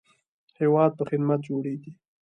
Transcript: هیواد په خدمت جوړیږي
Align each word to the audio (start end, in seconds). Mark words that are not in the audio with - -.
هیواد 0.59 0.91
په 0.97 1.03
خدمت 1.09 1.39
جوړیږي 1.47 1.91